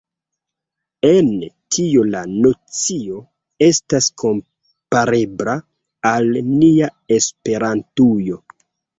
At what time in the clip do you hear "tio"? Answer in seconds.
1.75-2.05